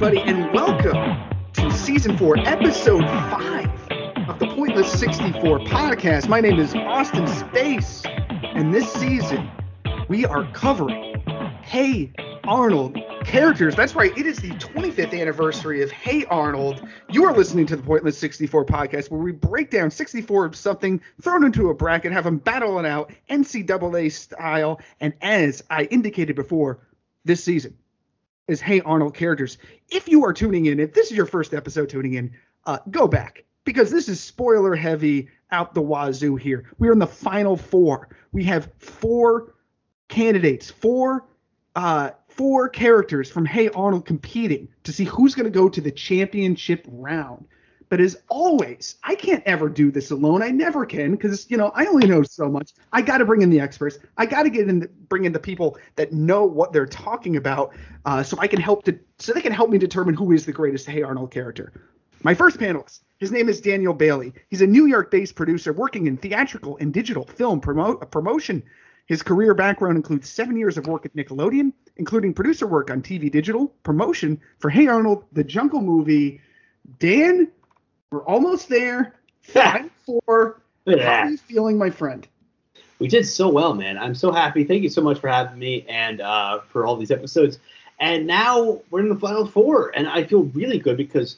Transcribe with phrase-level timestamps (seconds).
[0.00, 3.66] everybody, and welcome to season four, episode five
[4.28, 6.28] of the Pointless 64 podcast.
[6.28, 9.50] My name is Austin Space, and this season
[10.06, 11.20] we are covering
[11.62, 12.12] Hey
[12.44, 13.74] Arnold characters.
[13.74, 16.86] That's right, it is the 25th anniversary of Hey Arnold.
[17.10, 21.00] You are listening to the Pointless 64 podcast, where we break down 64 of something,
[21.20, 26.36] thrown into a bracket, have them battle it out NCAA style, and as I indicated
[26.36, 26.86] before,
[27.24, 27.76] this season
[28.48, 29.58] is Hey Arnold characters.
[29.90, 32.32] If you are tuning in, if this is your first episode tuning in,
[32.64, 36.64] uh, go back because this is spoiler heavy out the wazoo here.
[36.78, 38.08] We're in the final four.
[38.32, 39.54] We have four
[40.08, 41.26] candidates, four
[41.76, 45.92] uh, four characters from Hey Arnold competing to see who's going to go to the
[45.92, 47.46] championship round.
[47.88, 50.42] But as always, I can't ever do this alone.
[50.42, 52.72] I never can because you know I only know so much.
[52.92, 53.98] I got to bring in the experts.
[54.16, 57.36] I got to get in, the, bring in the people that know what they're talking
[57.36, 60.44] about, uh, so I can help to, so they can help me determine who is
[60.44, 61.72] the greatest Hey Arnold character.
[62.22, 64.32] My first panelist, his name is Daniel Bailey.
[64.50, 68.62] He's a New York-based producer working in theatrical and digital film promo- promotion.
[69.06, 73.30] His career background includes seven years of work at Nickelodeon, including producer work on TV
[73.30, 76.40] digital, promotion for Hey Arnold, The Jungle Movie.
[76.98, 77.48] Dan,
[78.10, 79.14] we're almost there.
[79.42, 80.60] Five four.
[80.86, 82.26] How are you feeling, my friend?
[82.98, 83.98] We did so well, man.
[83.98, 84.64] I'm so happy.
[84.64, 87.58] Thank you so much for having me and uh, for all these episodes.
[88.00, 91.36] And now we're in the final four, and I feel really good because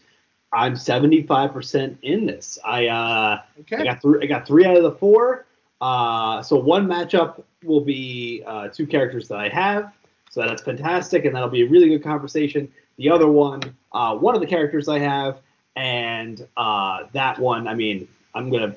[0.53, 2.59] I'm 75% in this.
[2.65, 3.77] I uh, Okay.
[3.77, 4.23] I got three.
[4.23, 5.47] I got three out of the four.
[5.81, 9.93] Uh, so one matchup will be uh, two characters that I have.
[10.31, 12.71] So that's fantastic, and that'll be a really good conversation.
[12.99, 13.61] The other one,
[13.93, 15.41] uh, one of the characters I have,
[15.77, 18.75] and uh, that one, I mean, I'm gonna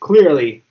[0.00, 0.62] clearly.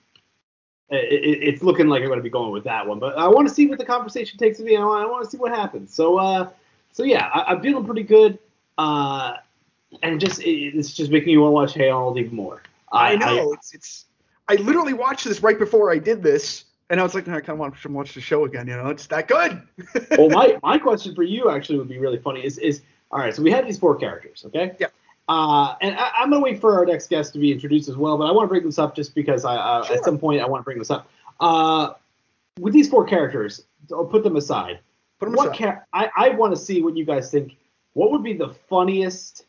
[0.90, 3.26] It, it, it's looking like I'm going to be going with that one, but I
[3.26, 4.76] want to see what the conversation takes me.
[4.76, 5.94] I want, I want to see what happens.
[5.94, 6.50] So, uh,
[6.92, 8.38] so yeah, I, I'm feeling pretty good,
[8.76, 9.36] uh,
[10.02, 12.62] and just it, it's just making you want to watch Hey Arnold even more.
[12.92, 13.52] I know.
[13.54, 14.04] it's it's.
[14.48, 17.40] I literally watched this right before I did this, and I was like, "No, I
[17.40, 18.68] kind of want to watch the show again.
[18.68, 19.62] You know, it's that good.
[20.18, 22.44] well, my, my question for you actually would be really funny.
[22.44, 23.34] Is is all right?
[23.34, 24.76] So we have these four characters, okay?
[24.78, 24.88] Yeah.
[25.28, 28.18] Uh, and I, I'm gonna wait for our next guest to be introduced as well,
[28.18, 29.96] but I want to bring this up just because I uh, Sure.
[29.96, 31.08] at some point I want to bring this up.
[31.40, 31.92] Uh,
[32.60, 34.80] with these four characters, I'll put them aside.
[35.18, 35.58] Put 'em what aside.
[35.58, 37.56] char- I I want to see what you guys think.
[37.94, 39.46] What would be the funniest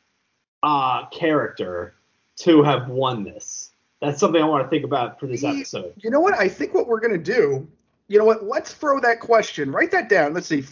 [0.61, 1.95] uh character
[2.37, 3.71] to have won this?
[3.99, 5.93] That's something I want to think about for this episode.
[5.97, 6.37] You know what?
[6.37, 7.67] I think what we're gonna do.
[8.07, 8.43] You know what?
[8.43, 9.71] Let's throw that question.
[9.71, 10.33] Write that down.
[10.33, 10.63] Let's see.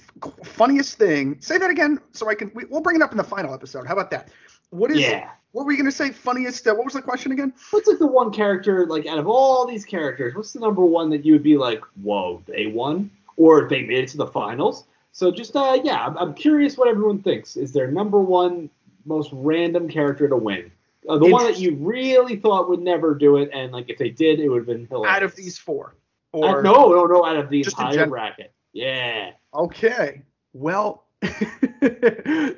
[0.44, 1.38] Funniest thing.
[1.40, 2.52] Say that again, so I can.
[2.54, 3.88] We, we'll bring it up in the final episode.
[3.88, 4.30] How about that?
[4.70, 5.00] What is?
[5.00, 5.30] Yeah.
[5.54, 6.12] What were you gonna say?
[6.12, 6.68] Funniest.
[6.68, 7.54] Uh, what was the question again?
[7.72, 11.10] What's like the one character, like out of all these characters, what's the number one
[11.10, 13.12] that you would be like, whoa, they won?
[13.38, 14.86] Or they made it to the finals?
[15.14, 17.58] So just, uh, yeah, I'm, I'm curious what everyone thinks.
[17.58, 18.70] Is their number one
[19.06, 20.72] most random character to win?
[21.10, 24.10] Uh, the one that you really thought would never do it, and like if they
[24.10, 25.16] did, it would have been hilarious.
[25.16, 25.96] Out of these four.
[26.34, 28.10] Uh, no, no, no, out of the entire general.
[28.10, 28.54] bracket.
[28.74, 29.32] Yeah.
[29.54, 30.22] Okay.
[30.54, 31.06] Well,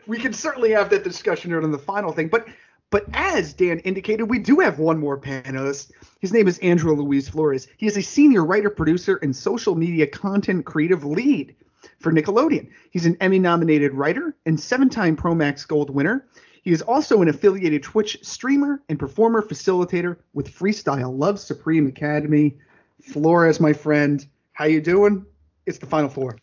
[0.07, 2.47] we can certainly have that discussion during the final thing, but
[2.93, 5.91] but as Dan indicated, we do have one more panelist.
[6.19, 7.67] His name is Andrew Luis Flores.
[7.77, 11.55] He is a senior writer, producer, and social media content creative lead
[11.97, 12.69] for Nickelodeon.
[12.91, 16.27] He's an Emmy-nominated writer and seven-time Promax Gold winner.
[16.61, 22.57] He is also an affiliated Twitch streamer and performer facilitator with Freestyle Love Supreme Academy.
[23.03, 25.25] Flores, my friend, how you doing?
[25.65, 26.37] It's the final four.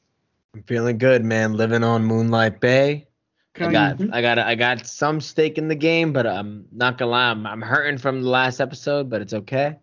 [0.54, 1.54] I'm feeling good, man.
[1.54, 3.06] Living on Moonlight Bay.
[3.58, 6.98] I got, of- I got, I got some stake in the game, but I'm not
[6.98, 9.76] gonna lie, I'm, I'm hurting from the last episode, but it's okay.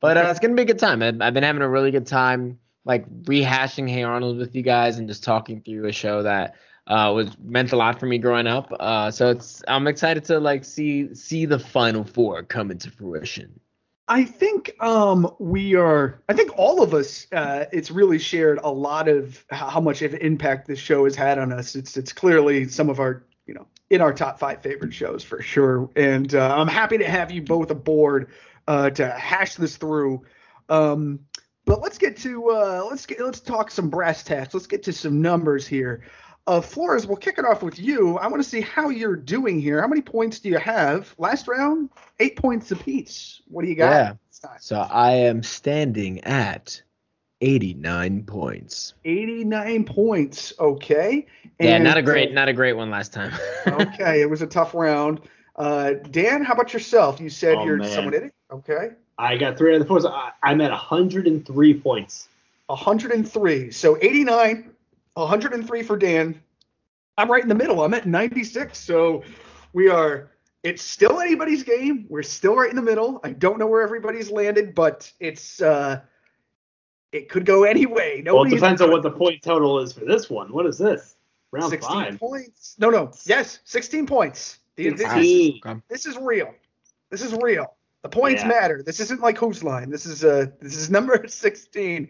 [0.00, 1.02] But uh, it's gonna be a good time.
[1.02, 4.98] I've, I've been having a really good time, like rehashing Hey Arnold with you guys
[4.98, 6.56] and just talking through a show that
[6.86, 8.72] uh, was meant a lot for me growing up.
[8.78, 13.58] Uh, so it's, I'm excited to like see see the final four come into fruition.
[14.06, 16.20] I think um, we are.
[16.28, 17.26] I think all of us.
[17.32, 21.38] Uh, it's really shared a lot of how much of impact this show has had
[21.38, 21.74] on us.
[21.74, 25.40] It's it's clearly some of our you know in our top five favorite shows for
[25.40, 25.88] sure.
[25.96, 28.30] And uh, I'm happy to have you both aboard
[28.68, 30.22] uh, to hash this through.
[30.68, 31.20] Um,
[31.64, 34.52] but let's get to uh, let's get let's talk some brass tacks.
[34.52, 36.02] Let's get to some numbers here.
[36.46, 38.18] Uh, Flores, we'll kick it off with you.
[38.18, 39.80] I want to see how you're doing here.
[39.80, 41.14] How many points do you have?
[41.16, 41.88] Last round,
[42.20, 43.40] eight points apiece.
[43.48, 43.90] What do you got?
[43.90, 44.12] Yeah.
[44.60, 46.82] So I am standing at
[47.40, 48.92] 89 points.
[49.06, 50.52] 89 points.
[50.60, 51.26] Okay.
[51.58, 53.32] Yeah, not a great, uh, not a great one last time.
[53.66, 55.20] okay, it was a tough round.
[55.56, 57.20] Uh, Dan, how about yourself?
[57.20, 57.88] You said Oh, you're man.
[57.88, 58.34] someone in it.
[58.50, 58.90] Okay.
[59.16, 60.00] I got three out of the four.
[60.00, 62.28] So I, I'm at 103 points.
[62.66, 63.70] 103.
[63.70, 64.70] So 89,
[65.14, 66.40] 103 for Dan,
[67.16, 67.82] I'm right in the middle.
[67.84, 68.76] I'm at 96.
[68.78, 69.22] So
[69.72, 70.30] we are.
[70.62, 72.06] It's still anybody's game.
[72.08, 73.20] We're still right in the middle.
[73.22, 76.00] I don't know where everybody's landed, but it's uh,
[77.12, 78.22] it could go any way.
[78.26, 80.52] Well, it depends on what the point total is for this one.
[80.52, 81.16] What is this?
[81.52, 82.18] Round 16 five.
[82.18, 82.74] points.
[82.78, 83.12] No, no.
[83.26, 84.58] Yes, 16 points.
[84.76, 85.82] The- This is, 16.
[85.88, 86.52] This is real.
[87.10, 87.76] This is real.
[88.02, 88.48] The points Yeah.
[88.48, 88.82] matter.
[88.84, 89.90] This isn't like whose line.
[89.90, 92.08] This is uh this is number 16.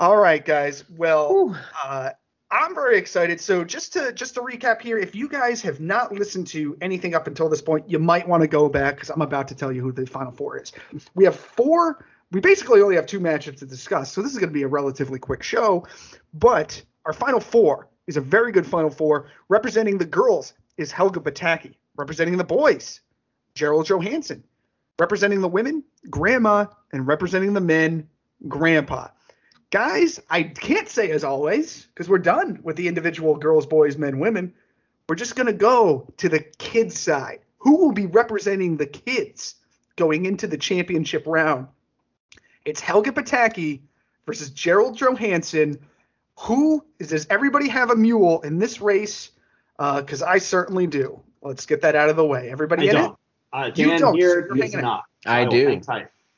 [0.00, 0.82] All right, guys.
[0.96, 1.54] Well,
[1.84, 2.08] uh,
[2.50, 3.38] I'm very excited.
[3.38, 7.14] So just to just to recap here, if you guys have not listened to anything
[7.14, 9.70] up until this point, you might want to go back because I'm about to tell
[9.70, 10.72] you who the final four is.
[11.14, 12.06] We have four.
[12.32, 14.68] We basically only have two matchups to discuss, so this is going to be a
[14.68, 15.86] relatively quick show.
[16.32, 19.26] But our final four is a very good final four.
[19.50, 21.74] Representing the girls is Helga Pataki.
[21.96, 23.02] Representing the boys,
[23.52, 24.44] Gerald Johanssen.
[24.98, 28.08] Representing the women, Grandma, and representing the men,
[28.48, 29.08] Grandpa
[29.70, 34.18] guys, I can't say as always because we're done with the individual girls, boys, men,
[34.18, 34.52] women.
[35.08, 37.40] We're just going to go to the kids side.
[37.58, 39.56] Who will be representing the kids
[39.96, 41.66] going into the championship round?
[42.64, 43.80] It's Helga Pataki
[44.26, 45.78] versus Gerald Johanssen.
[46.40, 49.30] Who is, does everybody have a mule in this race?
[49.78, 51.20] Because I certainly do.
[51.42, 52.48] Let's get that out of the way.
[52.48, 52.98] I Everybody in it?
[52.98, 53.18] don't.
[53.52, 55.04] Uh, You don't, so here you're does hanging not.
[55.26, 55.80] I will do.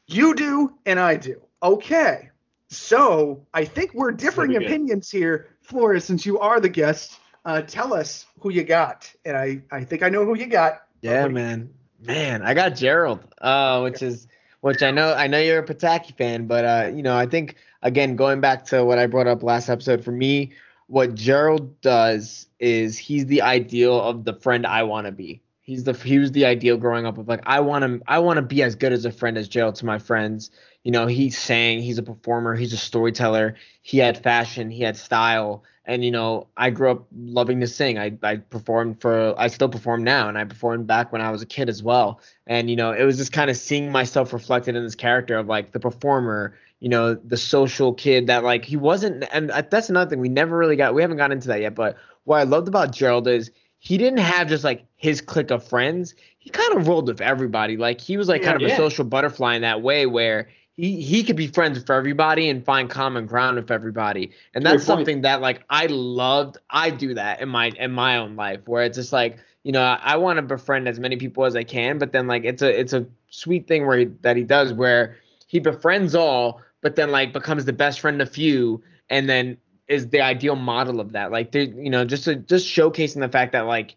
[0.06, 1.42] You do, and I do.
[1.62, 2.30] Okay.
[2.72, 7.18] So I think we're differing opinions here, Flores, since you are the guest.
[7.44, 9.12] Uh, tell us who you got.
[9.26, 10.84] And I, I think I know who you got.
[11.02, 11.74] Yeah, man.
[12.00, 14.26] Man, I got Gerald, uh, which is
[14.60, 17.56] which I know I know you're a Pataki fan, but uh, you know, I think
[17.82, 20.52] again going back to what I brought up last episode, for me,
[20.86, 25.41] what Gerald does is he's the ideal of the friend I want to be.
[25.64, 28.38] He's the he was the ideal growing up of like I want to I want
[28.38, 30.50] to be as good as a friend as Gerald to my friends.
[30.82, 33.54] You know, he sang, he's a performer, he's a storyteller.
[33.82, 37.96] He had fashion, he had style, and you know, I grew up loving to sing.
[37.96, 41.42] I I performed for I still perform now, and I performed back when I was
[41.42, 42.20] a kid as well.
[42.48, 45.46] And you know, it was just kind of seeing myself reflected in this character of
[45.46, 49.24] like the performer, you know, the social kid that like he wasn't.
[49.32, 50.92] And that's another thing we never really got.
[50.92, 51.76] We haven't got into that yet.
[51.76, 53.52] But what I loved about Gerald is
[53.84, 56.14] he didn't have just like his clique of friends.
[56.38, 57.76] He kind of rolled with everybody.
[57.76, 58.74] Like he was like kind of Yeah.
[58.74, 62.64] a social butterfly in that way where he he could be friends with everybody and
[62.64, 64.30] find common ground with everybody.
[64.54, 66.58] And that's something that like I loved.
[66.70, 69.82] I do that in my in my own life where it's just like you know
[69.82, 72.78] I want to befriend as many people as I can, but then like it's a
[72.78, 75.16] it's a sweet thing where he, that he does where
[75.48, 78.80] he befriends all, but then like becomes the best friend of few,
[79.10, 79.56] and then
[79.88, 81.30] is the ideal model of that.
[81.30, 83.96] Like you know, just to, just showcasing the fact that like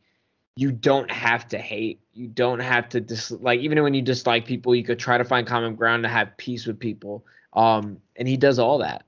[0.56, 4.46] you don't have to hate, you don't have to dis like even when you dislike
[4.46, 7.26] people, you could try to find common ground to have peace with people.
[7.54, 9.04] Um, and he does all that.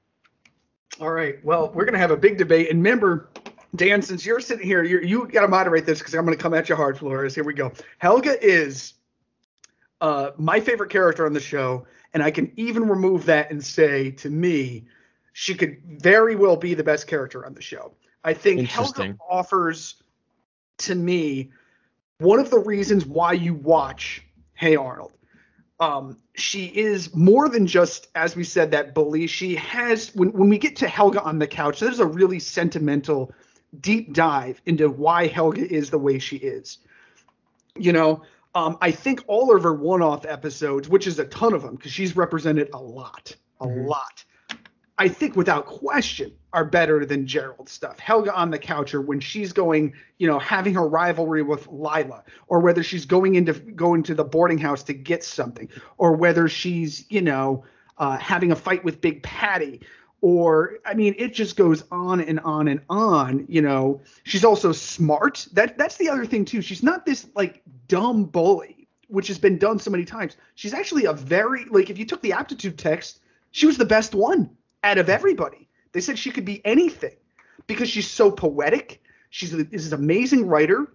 [0.99, 1.43] All right.
[1.43, 2.69] Well, we're gonna have a big debate.
[2.69, 3.29] And remember,
[3.75, 6.53] Dan, since you're sitting here, you you got to moderate this because I'm gonna come
[6.53, 7.35] at you hard, Flores.
[7.35, 7.71] Here we go.
[7.99, 8.93] Helga is
[10.01, 14.11] uh, my favorite character on the show, and I can even remove that and say
[14.11, 14.85] to me,
[15.39, 17.93] she could very well be the best character on the show.
[18.23, 20.01] I think Helga offers
[20.79, 21.51] to me
[22.17, 24.23] one of the reasons why you watch
[24.55, 25.13] Hey Arnold.
[25.79, 29.27] Um, she is more than just, as we said, that bully.
[29.27, 33.31] She has, when, when we get to Helga on the couch, there's a really sentimental,
[33.79, 36.79] deep dive into why Helga is the way she is.
[37.75, 38.23] You know,
[38.55, 41.75] um, I think all of her one off episodes, which is a ton of them,
[41.75, 43.87] because she's represented a lot, a Mhm.
[43.87, 44.23] lot.
[44.99, 47.99] I think without question are better than Gerald's stuff.
[47.99, 52.23] Helga on the couch, or when she's going, you know, having her rivalry with Lila,
[52.47, 56.47] or whether she's going into going to the boarding house to get something, or whether
[56.47, 57.63] she's, you know,
[57.99, 59.81] uh, having a fight with Big Patty,
[60.21, 63.45] or I mean, it just goes on and on and on.
[63.47, 65.47] You know, she's also smart.
[65.53, 66.61] That that's the other thing too.
[66.63, 70.37] She's not this like dumb bully, which has been done so many times.
[70.55, 73.19] She's actually a very like if you took the aptitude text,
[73.51, 75.67] she was the best one out of everybody.
[75.91, 77.15] They said she could be anything
[77.65, 79.01] because she's so poetic.
[79.29, 80.87] She's this is amazing writer,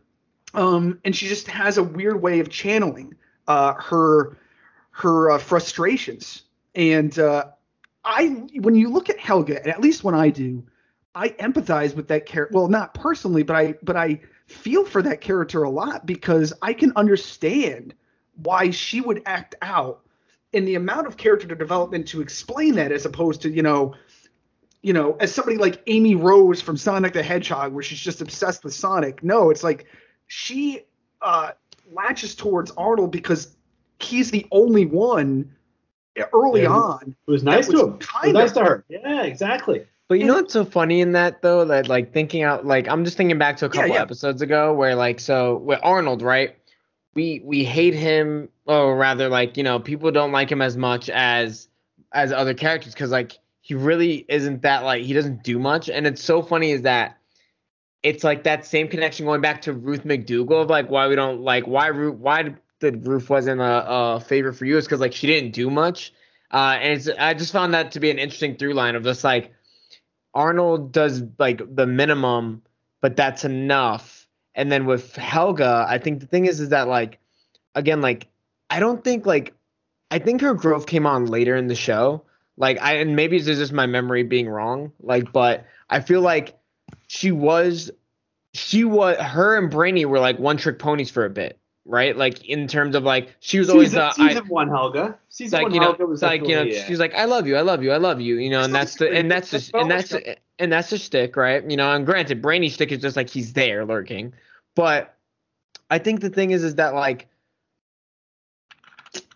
[0.54, 3.14] um, and she just has a weird way of channeling
[3.48, 4.38] uh, her
[4.92, 6.42] her uh, frustrations.
[6.74, 7.46] And uh,
[8.04, 8.28] I,
[8.60, 10.64] when you look at Helga, and at least when I do,
[11.14, 12.56] I empathize with that character.
[12.56, 16.72] Well, not personally, but I but I feel for that character a lot because I
[16.72, 17.94] can understand
[18.42, 20.02] why she would act out
[20.52, 23.94] in the amount of character development to explain that as opposed to you know
[24.82, 28.64] you know as somebody like amy rose from sonic the hedgehog where she's just obsessed
[28.64, 29.86] with sonic no it's like
[30.26, 30.80] she
[31.22, 31.52] uh
[31.92, 33.56] latches towards arnold because
[34.00, 35.50] he's the only one
[36.32, 36.68] early Yeah.
[36.70, 37.94] on It was nice to him.
[37.94, 38.84] It was nice to her.
[38.88, 39.86] Yeah, exactly.
[40.08, 41.64] But you know what's so funny in that though?
[41.64, 44.02] That like thinking out, like I'm just thinking back to a Yeah, couple yeah.
[44.02, 46.54] episodes ago where like so with Arnold, right?
[47.14, 51.10] We we hate him, or rather, like you know, people don't like him as much
[51.10, 51.68] as
[52.12, 55.88] as other characters because like he really isn't that like he doesn't do much.
[55.88, 57.18] And it's so funny is that
[58.02, 61.40] it's like that same connection going back to Ruth McDougal of like why we don't
[61.40, 65.12] like why Ruth why did Ruth wasn't a, a favorite for you is because like
[65.12, 66.12] she didn't do much.
[66.50, 69.24] Uh, and it's I just found that to be an interesting through line of just
[69.24, 69.52] like
[70.34, 72.62] Arnold does like the minimum,
[73.00, 74.21] but that's enough.
[74.54, 77.18] And then with Helga, I think the thing is is that like
[77.74, 78.28] again like
[78.70, 79.54] I don't think like
[80.10, 82.22] I think her growth came on later in the show.
[82.56, 84.92] Like I and maybe it's just my memory being wrong.
[85.00, 86.58] Like but I feel like
[87.06, 87.90] she was
[88.54, 92.16] she was her and Brainy were like one trick ponies for a bit, right?
[92.16, 95.18] Like in terms of like she was always season, the I, season one Helga.
[95.28, 96.84] Season like one you know, Helga was like you know, yeah.
[96.84, 98.96] she's like, I love you, I love you, I love you, you know, and That's
[98.96, 100.14] that's the and that's That's the and that's
[100.58, 101.68] and that's the shtick, right?
[101.68, 104.32] You know, and granted, Brainy's shtick is just like he's there lurking,
[104.74, 105.16] but
[105.90, 107.28] I think the thing is, is that like,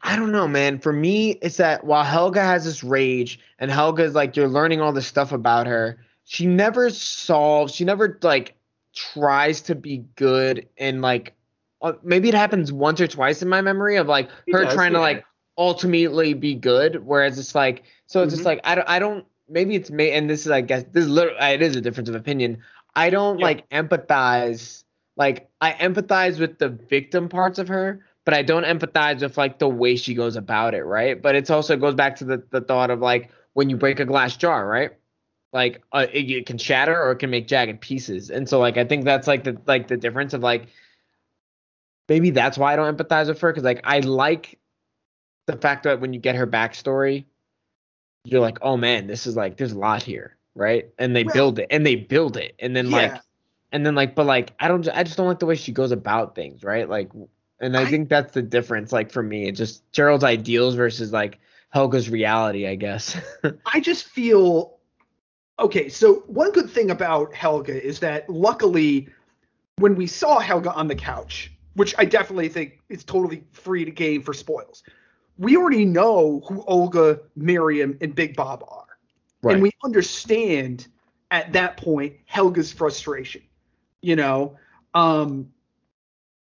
[0.03, 0.79] I don't know, man.
[0.79, 4.93] For me, it's that while Helga has this rage and Helga's like, you're learning all
[4.93, 8.55] this stuff about her, she never solves, she never like
[8.95, 11.35] tries to be good and like.
[11.83, 14.75] Uh, Maybe it happens once or twice in my memory of like He her does,
[14.75, 15.25] trying to like
[15.59, 18.47] ultimately be good whereas it's like so it's just Mhm.
[18.47, 21.11] like i don't i don't maybe it's me and this is i guess this is
[21.11, 22.63] literally it is a difference of opinion.
[22.95, 23.45] I don't Yeah.
[23.47, 24.85] like empathize
[25.17, 29.59] like i empathize with the victim parts of her but i don't empathize with like
[29.59, 31.21] the way she goes about it right?
[31.21, 34.05] But it's also goes back to the, the thought of like when you break a
[34.05, 34.91] glass jar right?
[35.53, 38.31] Like uh, it, it can shatter or it can make jagged pieces.
[38.31, 40.69] And so like i think that's like the like the difference of like
[42.09, 44.59] maybe that's why i don't empathize with her because like i like
[45.47, 47.25] the fact that when you get her backstory,
[48.25, 50.89] you're like, oh man, this is like there's a lot here, right?
[50.99, 52.97] And they Well- build it, and they build it, and then Yeah.
[52.97, 53.21] like,
[53.71, 55.93] and then like, but like, I don't, I just don't like the way she goes
[55.93, 56.89] about things, right?
[56.89, 57.11] Like,
[57.61, 61.13] and I, I- think that's the difference, like for me, it's just Gerald's ideals versus
[61.13, 61.39] like
[61.73, 63.17] Helga's reality, I guess.
[63.73, 64.79] I just feel
[65.61, 65.89] okay.
[65.89, 69.09] So one good thing about Helga is that luckily,
[69.79, 73.91] when we saw Helga on the couch, which I definitely think is totally free to
[73.91, 74.83] game for spoils,
[75.39, 78.99] we already know who Olga, Miriam, and Big Bob are,
[79.53, 80.89] and we understand
[81.31, 83.43] at that point Helga's frustration.
[84.03, 84.57] You know,
[84.95, 85.51] um,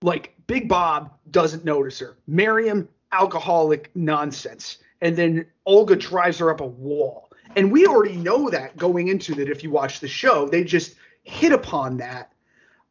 [0.03, 2.17] like Big Bob doesn't notice her.
[2.27, 4.79] Miriam, alcoholic nonsense.
[5.01, 7.31] And then Olga drives her up a wall.
[7.57, 10.49] And we already know that going into that if you watch the show.
[10.49, 12.33] They just hit upon that.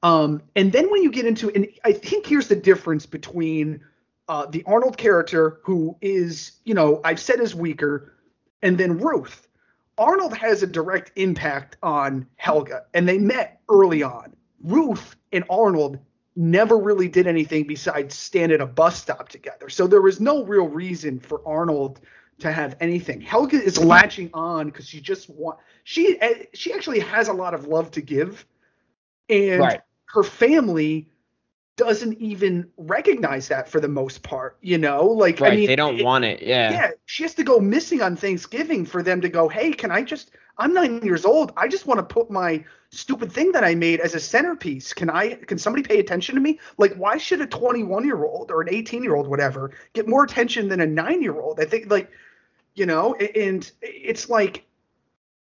[0.03, 3.81] Um, and then when you get into and I think here's the difference between
[4.27, 8.13] uh, the Arnold character, who is, you know, I've said is weaker,
[8.62, 9.48] and then Ruth.
[9.98, 14.36] Arnold has a direct impact on Helga, and they met early on.
[14.63, 16.00] Ruth and Arnold
[16.36, 19.69] never really did anything besides stand at a bus stop together.
[19.69, 22.00] So there was no real reason for Arnold
[22.39, 23.22] to have anything.
[23.22, 27.53] Helga is latching on because she just want she eh, she actually has a lot
[27.53, 28.45] of love to give,
[29.29, 29.81] and Right.
[30.13, 31.10] Her family
[31.75, 34.58] doesn't even recognize that for the most part.
[34.62, 36.72] You know, like right, I mean, they don't it- want it, yeah.
[36.72, 40.03] yeah, she has to go missing on Thanksgiving for them to go, hey, can I
[40.03, 41.51] just, I'm nine years old.
[41.58, 44.93] I just want to put my stupid thing that I made as a centerpiece.
[44.93, 46.60] Can I, can somebody pay attention to me?
[46.77, 50.24] Like, why should a 21 year old or an 18 year old, whatever, get more
[50.24, 51.60] attention than a nine year old?
[51.60, 52.12] I think, like,
[52.75, 54.63] you know, and it's like,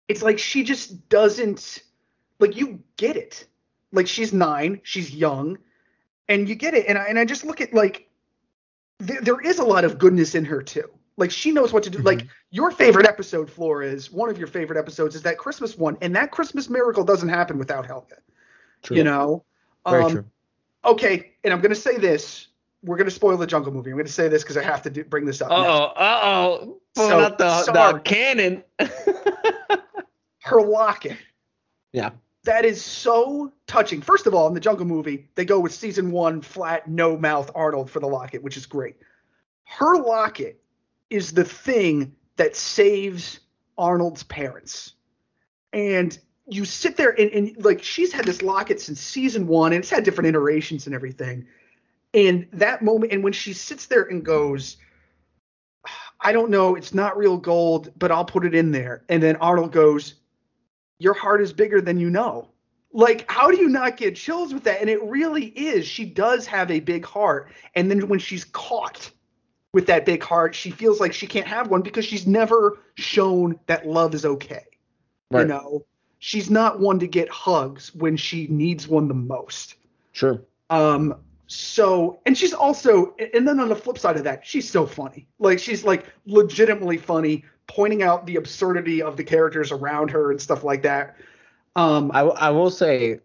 [0.08, 1.82] it's like she just doesn't,
[2.38, 3.46] like, you get it.
[3.92, 5.58] Like, she's nine, she's young,
[6.28, 6.86] and you get it.
[6.88, 8.08] And I, and I just look at, like,
[8.98, 10.88] there, there is a lot of goodness in her too.
[11.16, 11.98] Like she knows what to do.
[11.98, 16.14] Like your favorite episode, Flores, one of your favorite episodes is that Christmas one, and
[16.14, 18.16] that Christmas miracle doesn't happen without Helga.
[18.82, 18.96] True.
[18.98, 19.44] You know.
[19.88, 20.24] Very Um, true.
[20.84, 22.48] Okay, and I'm gonna say this.
[22.84, 23.90] We're gonna spoil the Jungle movie.
[23.90, 25.50] I'm gonna say this because I have to do, bring this up.
[25.50, 28.00] Uh oh, uh oh, pulling So, out the, the sorry.
[28.02, 28.62] cannon.
[30.40, 31.16] Her locket.
[31.92, 32.10] yeah.
[32.48, 34.00] That is so touching.
[34.00, 37.50] First of all, in the Jungle movie, they go with season one flat, no mouth
[37.54, 38.96] Arnold for the locket, which is great.
[39.64, 40.58] Her locket
[41.10, 43.40] is the thing that saves
[43.76, 44.94] Arnold's parents.
[45.74, 49.80] And you sit there and, and like she's had this locket since season one, and
[49.80, 51.46] it's had different iterations and everything.
[52.14, 54.78] And that moment, and when she sits there and goes,
[56.18, 59.04] I don't know, it's not real gold, but I'll put it in there.
[59.10, 60.14] And then Arnold goes,
[60.98, 62.48] Your heart is bigger than you know.
[62.92, 64.80] Like, how do you not get chills with that?
[64.80, 65.86] And it really is.
[65.86, 67.52] She does have a big heart.
[67.74, 69.10] And then when she's caught
[69.72, 73.58] with that big heart, she feels like she can't have one because she's never shown
[73.66, 74.64] that love is okay.
[75.30, 75.84] You know,
[76.18, 79.74] she's not one to get hugs when she needs one the most.
[80.12, 80.42] Sure.
[80.70, 81.14] Um,
[81.48, 85.26] so, and she's also, and then on the flip side of that, she's so funny.
[85.38, 90.40] Like, she's like legitimately funny, pointing out the absurdity of the characters around her and
[90.40, 91.16] stuff like that.
[91.74, 93.20] Um, I, I will say,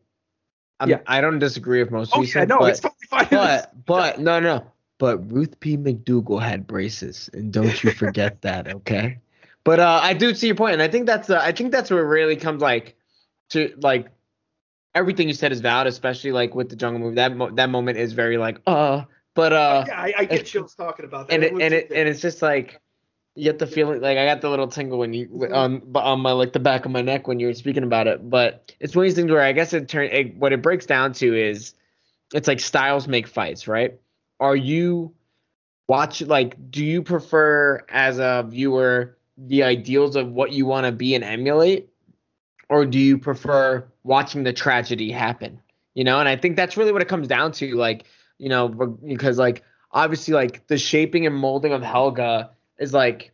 [0.79, 0.99] I'm, Yeah.
[1.05, 3.27] I don't disagree with most oh, recent, yeah, no, but, it's totally fine.
[3.29, 4.65] but but no no.
[4.99, 5.75] But Ruth P.
[5.75, 9.19] McDougal had braces, and don't you forget that, okay?
[9.65, 11.91] But uh, I do see your point, and I think that's uh, I think that's
[11.91, 12.95] where it really comes like
[13.49, 14.07] to like
[14.95, 17.15] everything you said is valid, especially like with the jungle movie.
[17.15, 19.03] That mo- that moment is very like uh,
[19.35, 21.33] but uh, yeah, I, I get chills talking about that.
[21.35, 22.79] and it was- and it and it's just like
[23.35, 26.31] you get the feeling like I got the little tingle when you on on my
[26.33, 28.29] like the back of my neck when you were speaking about it.
[28.29, 30.85] But it's one of these things where I guess it turn it, what it breaks
[30.85, 31.73] down to is
[32.33, 33.99] it's like styles make fights, right?
[34.39, 35.13] Are you
[35.87, 40.91] watch like do you prefer as a viewer the ideals of what you want to
[40.91, 41.89] be and emulate,
[42.73, 45.61] or do you prefer watching the tragedy happen?
[45.93, 47.75] You know, and I think that's really what it comes down to.
[47.75, 48.05] Like,
[48.39, 52.49] you know, because like obviously like the shaping and molding of Helga
[52.79, 53.31] is like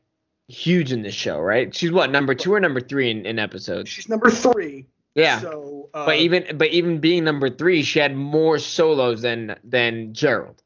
[0.50, 1.74] huge in this show, right?
[1.74, 3.90] She's what number two or number three in, in episodes?
[3.90, 4.88] she's number three.
[5.16, 5.40] Yeah.
[5.40, 10.14] So, uh, but even but even being number three, she had more solos than than
[10.14, 10.62] Gerald.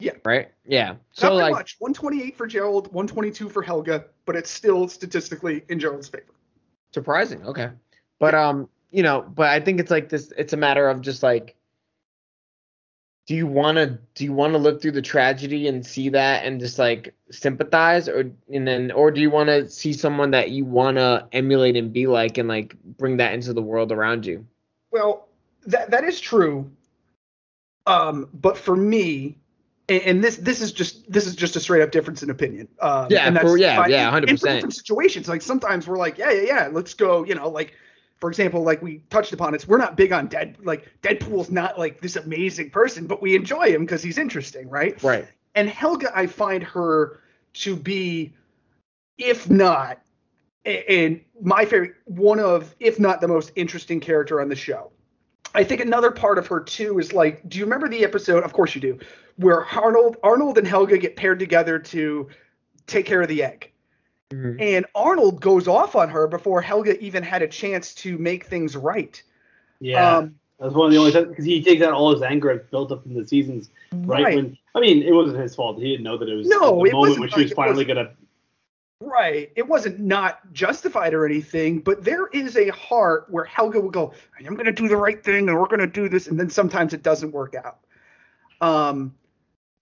[0.00, 0.12] Yeah.
[0.22, 0.50] Right.
[0.66, 0.96] Yeah.
[1.12, 1.76] So like much.
[1.78, 6.34] 128 for Gerald, 122 for Helga, but it's still statistically in Gerald's favor.
[6.94, 7.44] Surprising.
[7.46, 7.70] Okay.
[8.18, 10.32] But um, you know, but I think it's like this.
[10.38, 11.56] It's a matter of just like,
[13.26, 16.46] do you want to do you want to look through the tragedy and see that
[16.46, 20.50] and just like sympathize, or and then or do you want to see someone that
[20.50, 24.24] you want to emulate and be like and like bring that into the world around
[24.24, 24.46] you?
[24.90, 25.28] Well,
[25.66, 26.70] that that is true.
[27.86, 29.36] Um, but for me,
[29.88, 32.68] and, and this this is just this is just a straight up difference in opinion.
[32.80, 33.90] Um, Yeah, and for- yeah, fine.
[33.90, 34.26] yeah, for 100%.
[34.26, 37.24] different situations, like sometimes we're like, yeah, yeah, yeah, let's go.
[37.24, 37.74] You know, like
[38.16, 40.56] for example, like we touched upon it, we're not big on Dead.
[40.62, 45.00] Like Deadpool's not like this amazing person, but we enjoy him because he's interesting, right?
[45.02, 45.26] Right.
[45.54, 47.20] and Helga, I find her
[47.54, 48.32] to be,
[49.18, 50.00] if not,
[50.64, 54.90] and my favorite, one of, if not the most interesting character on the show.
[55.54, 58.42] I think another part of her too is like, do you remember the episode?
[58.42, 58.98] Of course you do,
[59.36, 62.28] where Arnold, Arnold and Helga get paired together to
[62.86, 63.70] take care of the egg,
[64.30, 64.60] Mhm.
[64.60, 68.76] and Arnold goes off on her before Helga even had a chance to make things
[68.76, 69.22] right.
[69.80, 72.66] Yeah, Um, that's one of the only times because he takes out all his anger
[72.70, 73.70] built up in the seasons.
[73.92, 74.36] Right, right.
[74.36, 75.78] when I mean, it wasn't his fault.
[75.78, 77.84] He didn't know that it was No, the it moment wasn't when she was finally
[77.84, 78.10] gonna.
[79.00, 79.52] Right.
[79.54, 84.14] It wasn't not justified or anything, but there is a heart where Helga will go,
[84.38, 86.26] I'm going to do the right thing and we're going to do this.
[86.28, 87.80] And then sometimes it doesn't work out.
[88.62, 89.14] Um,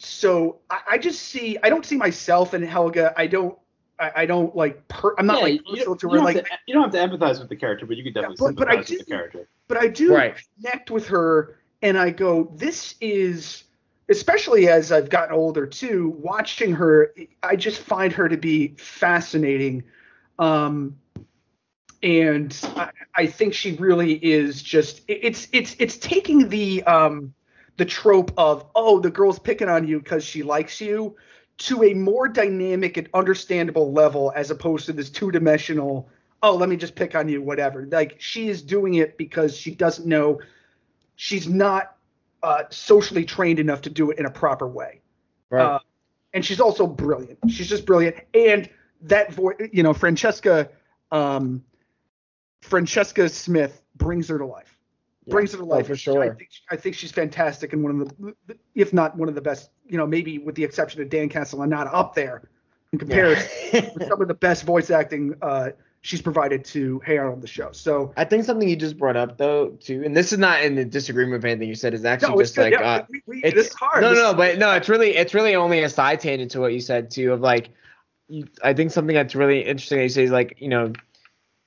[0.05, 3.15] so I, I just see, I don't see myself in Helga.
[3.17, 3.57] I don't,
[3.99, 6.17] I, I don't like, per, I'm not Yeah, like you, personal to her.
[6.17, 8.12] don't Like, have to, you don't have to empathize with the character, but you can
[8.12, 9.49] definitely but- but I sympathize with the do- character.
[9.69, 10.35] but I do Right.
[10.57, 13.65] connect with her and I go, this is,
[14.09, 19.85] especially as I've gotten older too, watching her, I just find her to be fascinating.
[20.38, 20.97] Um,
[22.03, 27.33] and I, I think she really is just, it- it's, it's, it's taking the, um,
[27.83, 31.16] the trope of, oh, the girl's picking on you because she likes you
[31.59, 36.09] to a more dynamic and understandable level as opposed to this two dimensional,
[36.45, 37.88] oh, let me just pick on you, whatever.
[37.90, 40.40] Like she is doing it because she doesn't know
[41.16, 41.97] she's not
[42.45, 45.01] uh, socially trained enough to do it in a proper way.
[45.51, 45.64] Right.
[45.64, 45.79] Uh,
[46.33, 47.40] and she's also brilliant.
[47.49, 48.14] She's just brilliant.
[48.33, 50.68] And that voice, you know, Francesca,
[51.11, 51.64] um,
[52.61, 54.79] Francesca Smith brings her to life.
[55.27, 55.33] Yeah.
[55.33, 55.87] Brings her to Oh, life.
[55.87, 56.35] for I sure.
[56.35, 58.35] think, I think she's fantastic and one of the,
[58.75, 61.91] if not one of the best, you know, maybe with the exception of Dan Castellaneta
[61.93, 62.43] up there
[62.93, 65.71] in comparison with some of the best voice acting uh,
[66.03, 67.73] she's provided to Hey Arnold the show.
[67.73, 70.75] So I think something you just brought up though too, and this is not in
[70.75, 71.95] the disagreement with anything you said.
[71.95, 72.63] Is actually no, just good.
[72.63, 74.03] like yeah, uh, we, we, it's, this hard.
[74.03, 76.73] No, This no, but no, it's really it's really only a side tangent to what
[76.75, 77.33] you said too.
[77.33, 77.71] Of like,
[78.29, 80.93] you, I think something that's really interesting that you say is like, you know,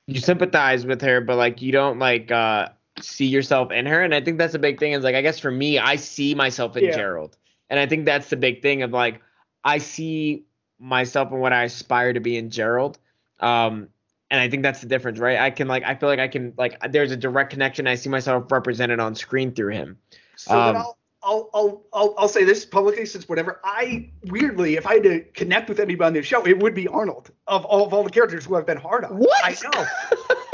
[0.08, 2.70] you sympathize with her, but like you don't like uh
[3.02, 4.94] see yourself in her, and I think that's a big thing.
[4.94, 6.96] Is like, I guess for me, I see myself in Yeah.
[6.96, 7.38] Gerald,
[7.70, 9.22] and I think that's the big thing of like,
[9.64, 10.44] I see
[10.80, 13.00] myself and what I aspire to be in Gerald.
[13.40, 13.90] Um,
[14.32, 15.40] and I think that's the difference, right?
[15.40, 17.88] I can like, I feel like I can like, there's a direct connection.
[17.88, 19.98] I see myself represented on screen through him.
[20.36, 20.84] So Um,
[21.26, 23.60] I'll, I'll, I'll, I'll, I'll say this publicly since whatever.
[23.64, 26.88] I weirdly, if I had to connect with anybody on this show, it would be
[26.88, 29.18] Arnold of all of all the characters who I've been hard on.
[29.18, 29.44] What?
[29.44, 29.86] I know,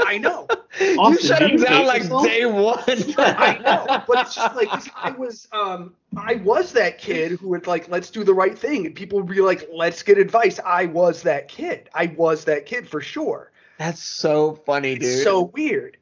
[0.00, 0.48] I know,
[0.80, 2.24] you shut him down like yourself?
[2.24, 2.82] day one.
[2.88, 4.02] I know.
[4.08, 8.10] But it's just like I was, um, I was that kid who would like, let's
[8.10, 10.58] do the right thing, and people would be like, let's get advice.
[10.64, 11.90] I was that kid.
[11.94, 13.52] I was that kid for sure.
[13.78, 15.04] That's so funny, dude.
[15.04, 15.98] It's so weird.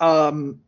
[0.00, 0.60] Um,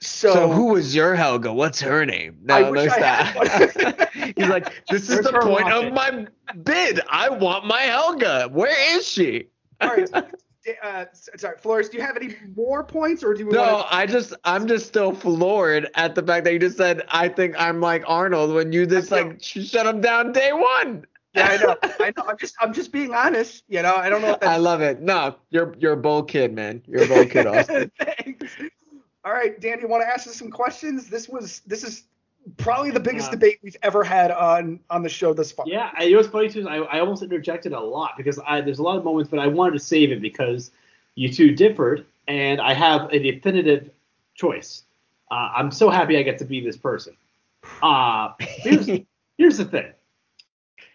[0.00, 1.52] so, So who was your Helga?
[1.52, 2.38] What's her name?
[2.44, 4.10] No, there's that.
[4.36, 6.26] He's like, this is the point of my
[6.62, 7.00] bid.
[7.08, 8.48] I want my Helga.
[8.52, 9.48] Where is she?
[9.80, 10.10] all right.
[10.82, 11.88] Uh, sorry, Flores.
[11.88, 14.86] Do you have any more points, or do you No, want I just I'm just
[14.86, 18.70] still floored at the fact that you just said I think I'm like Arnold when
[18.70, 21.06] you just like shut him down day one.
[21.32, 21.76] Yeah, I know.
[22.00, 22.24] I know.
[22.28, 23.64] I'm just I'm just being honest.
[23.68, 25.00] You know, I don't know I love it.
[25.00, 26.82] No, you're you're a bold kid, man.
[26.86, 27.90] You're a bold kid, Austin.
[27.98, 28.52] Thanks.
[29.24, 31.08] All right, Dan, you want to ask us some questions?
[31.08, 32.04] This was this is
[32.56, 33.32] probably the biggest Yeah.
[33.32, 35.66] debate we've ever had on on the show thus far.
[35.68, 38.38] Yeah, and you know what's funny too is I, I almost interjected a lot because
[38.46, 40.70] I there's a lot of moments, but I wanted to save it because
[41.14, 43.90] you two differed, and I have a definitive
[44.34, 44.84] choice.
[45.30, 47.14] Uh, I'm so happy I get to be this person.
[47.82, 48.86] Uh, here's
[49.36, 49.92] here's the thing.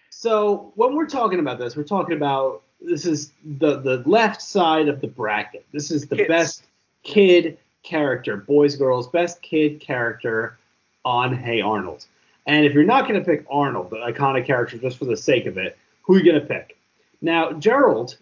[0.09, 4.87] So when we're talking about this, we're talking about this is the the left side
[4.87, 5.65] of the bracket.
[5.73, 6.27] This is the Kids.
[6.29, 6.63] best
[7.03, 10.57] kid character, boys girls, best kid character
[11.05, 12.05] on Hey Arnold.
[12.45, 15.45] And if you're not going to pick Arnold, the iconic character, just for the sake
[15.45, 16.77] of it, who are you going to pick?
[17.21, 18.17] Now, Gerald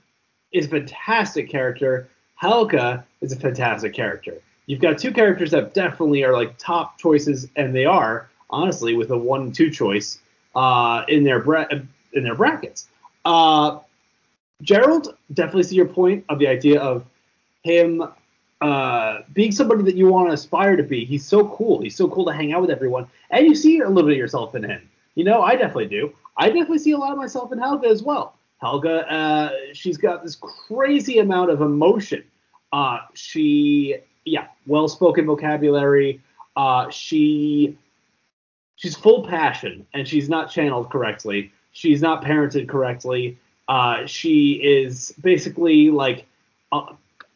[0.51, 2.07] is a fantastic character.
[2.35, 4.39] Helga is a fantastic character.
[4.67, 9.09] You've got two characters that definitely are like top choices, and they are honestly with
[9.09, 10.19] a one and two choice
[10.55, 11.67] uh, in their bra-
[12.13, 12.87] in their brackets.
[13.25, 13.79] Uh,
[14.61, 17.05] Gerald, definitely see your point of the idea of
[17.63, 18.03] him
[18.61, 21.03] uh, being somebody that you want to aspire to be.
[21.03, 21.81] He's so cool.
[21.81, 24.17] He's so cool to hang out with everyone, and you see a little bit of
[24.17, 24.87] yourself in him.
[25.15, 26.13] You know, I definitely do.
[26.37, 28.35] I definitely see a lot of myself in Helga as well.
[28.61, 32.23] Helga, uh, she's got this crazy amount of emotion.
[32.71, 36.21] Uh, she, yeah, well-spoken vocabulary.
[36.55, 37.77] Uh, she,
[38.75, 41.51] she's full passion, and she's not channeled correctly.
[41.73, 43.37] She's not parented correctly.
[43.67, 46.25] Uh, she is basically like,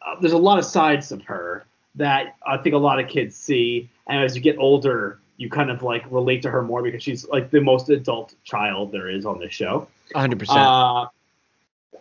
[0.06, 1.66] uh, there's a lot of sides of her
[1.96, 5.70] that I think a lot of kids see, and as you get older, you kind
[5.70, 9.26] of like relate to her more because she's like the most adult child there is
[9.26, 9.88] on this show.
[10.14, 10.46] 100%.
[10.48, 11.08] Uh,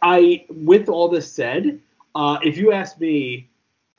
[0.01, 1.79] I, with all this said,
[2.13, 3.49] uh, if you ask me,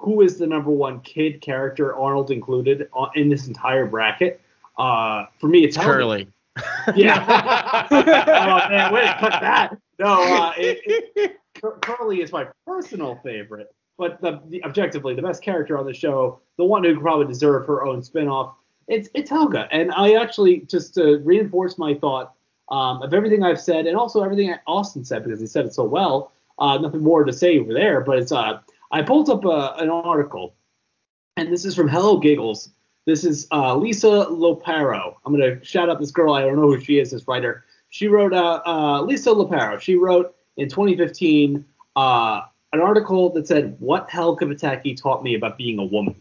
[0.01, 4.41] who is the number one kid character, Arnold included, uh, in this entire bracket?
[4.79, 5.77] Uh, for me, it's.
[5.77, 6.29] Curly.
[6.95, 7.87] Yeah.
[7.91, 9.77] oh man, wait, cut that.
[9.99, 10.81] No, uh, it,
[11.17, 11.37] it,
[11.83, 16.41] Curly is my personal favorite, but the, the objectively the best character on the show,
[16.59, 18.55] the one who probably deserve her own spinoff,
[18.89, 19.69] it's it's Helga.
[19.71, 22.35] And I actually just to reinforce my thought
[22.71, 25.85] um, of everything I've said, and also everything Austin said because he said it so
[25.85, 26.33] well.
[26.59, 29.91] Uh, nothing more to say over there, but it's uh, I pulled up uh, an
[29.91, 30.55] article,
[31.37, 32.71] and this is from Hello Giggles.
[33.05, 35.15] This is uh, Lisa Loparo.
[35.25, 36.35] I'm gonna shout out this girl.
[36.35, 37.11] I don't know who she is.
[37.11, 37.65] This writer.
[37.91, 39.81] She wrote uh, uh, Lisa Loparo.
[39.81, 42.43] She wrote in 2015 uh,
[42.77, 46.15] an article that said what Helga Pataki taught me about being a woman.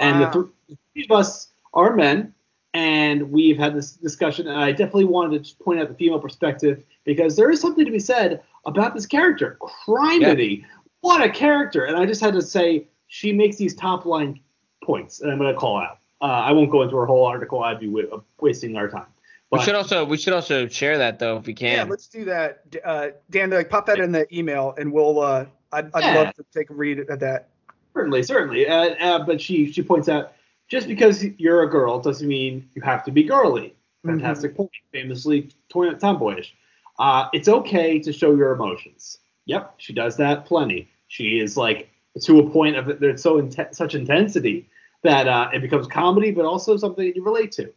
[0.00, 0.32] And the Wow.
[0.68, 2.32] th- three of us are men,
[2.74, 4.46] and we've had this discussion.
[4.48, 7.90] And I definitely wanted to point out the female perspective because there is something to
[7.90, 10.64] be said about this character, Criminy.
[11.00, 11.84] What a character!
[11.84, 14.40] And I just had to say she makes these top line
[14.84, 15.98] points, and I'm going to call out.
[16.20, 17.62] Uh, I won't go into her whole article.
[17.62, 19.06] I'd be wa- wasting our time.
[19.52, 21.68] we should also we should also share that though if we can.
[21.72, 21.90] Yeah, can.
[21.90, 22.68] let's do that.
[22.70, 25.20] D- Uh, Dan, like, pop that in the email, and we'll.
[25.20, 26.14] Uh, I'd, I'd Yeah.
[26.14, 27.48] love to take a read at that.
[27.94, 28.66] Certainly, certainly.
[28.68, 30.32] Uh, uh, but she she points out
[30.68, 33.74] just because you're a girl doesn't mean you have to be girly.
[34.04, 34.70] Fantastic point.
[34.92, 36.54] Famously tomboyish.
[36.98, 39.18] Uh, it's okay to show your emotions.
[39.46, 40.88] Yep, she does that plenty.
[41.08, 41.88] She is like
[42.22, 44.68] to a point of there's so inten- such intensity
[45.02, 47.72] that uh, it becomes comedy, but also something that you relate to.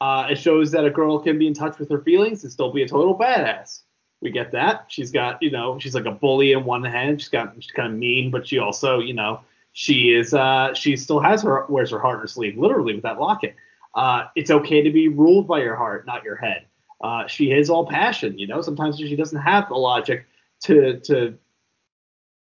[0.00, 2.70] Uh, it shows that a girl can be in touch with her feelings and still
[2.72, 3.82] be a total badass.
[4.22, 4.86] We get that.
[4.88, 7.20] She's got, you know, she's like a bully in one hand.
[7.20, 9.40] She's got, she's kind of mean, but she also, you know,
[9.72, 13.02] she is, uh, she still has her, wears her heart on her sleeve, literally with
[13.02, 13.54] that locket.
[13.94, 16.66] Uh, it's okay to be ruled by your heart, not your head.
[17.00, 18.62] Uh, she is all passion, you know.
[18.62, 20.26] Sometimes she doesn't have the logic
[20.60, 21.36] to to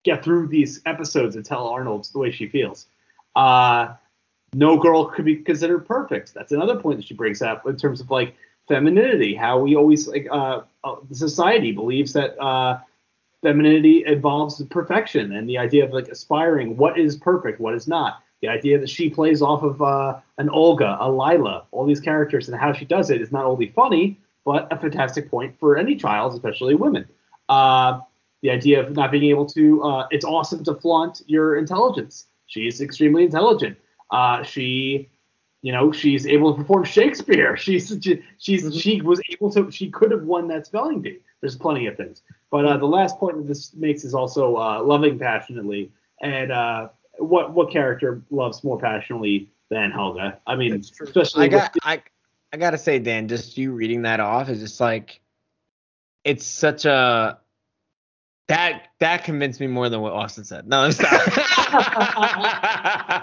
[0.05, 2.87] get through these episodes and tell Arnold the way she feels.
[3.35, 3.94] Uh,
[4.55, 6.33] no girl could be considered perfect.
[6.33, 8.35] That's another point that she brings up in terms of like
[8.68, 9.35] femininity.
[9.35, 12.79] How we always like uh, uh, society believes that uh,
[13.42, 18.22] femininity involves perfection and the idea of like aspiring what is perfect, what is not.
[18.42, 22.48] The idea that she plays off of uh, an Olga, a Lila, all these characters,
[22.48, 25.96] and how she does it is not only funny but a fantastic point for any
[25.96, 27.07] child, especially women.
[27.48, 28.00] Uh,
[28.42, 32.26] the idea of not being able to, uh, it's awesome to flaunt your intelligence.
[32.46, 33.76] She's extremely intelligent.
[34.12, 35.11] Uh, she,
[35.66, 37.57] you know, she's able to perform Shakespeare.
[37.64, 37.88] She's
[38.38, 38.81] she's Mhm.
[38.81, 41.18] she was able to she could have won that spelling bee.
[41.40, 42.22] There's plenty of things.
[42.52, 45.90] But uh, the last point that this makes is also uh, loving passionately.
[46.22, 50.38] And uh, what what character loves more passionately than Helga?
[50.46, 52.02] I mean, especially I with- got I
[52.52, 55.18] I gotta say, Dan, just you reading that off is just like
[56.22, 57.38] it's such a
[58.48, 60.66] that that convinced me more than what Austin said.
[60.68, 60.90] No.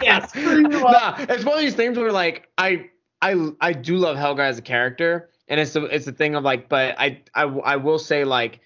[0.02, 2.90] Yeah, screw you Nah, it's one of these things where like I
[3.22, 6.44] I I do love Helga as a character, and it's a, it's a thing of
[6.44, 8.60] like, but I I I will say like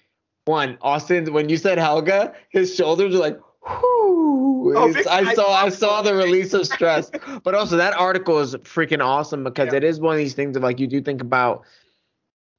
[0.46, 3.40] one Austin when you said Helga, his shoulders are like.
[3.68, 4.74] Whew.
[4.76, 7.12] Oh, I I saw I thought saw the release of stress,
[7.44, 9.78] but also that article is freaking awesome because Yeah.
[9.78, 11.64] it is one of these things of like you do think about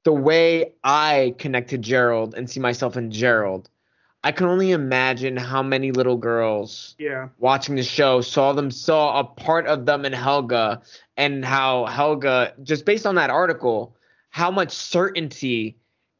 [0.05, 3.69] the way I connect to Gerald and see myself in Gerald.
[4.23, 7.29] I can only imagine how many little girls Yeah.
[7.37, 10.81] watching the show saw them saw a part of them in Helga
[11.15, 13.95] and how Helga just based on that article
[14.31, 15.75] how much certainty